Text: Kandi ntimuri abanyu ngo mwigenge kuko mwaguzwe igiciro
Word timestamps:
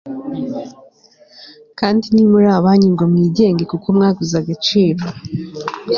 Kandi 1.79 2.05
ntimuri 2.13 2.47
abanyu 2.59 2.87
ngo 2.93 3.03
mwigenge 3.11 3.63
kuko 3.71 3.87
mwaguzwe 3.95 4.37
igiciro 4.41 5.03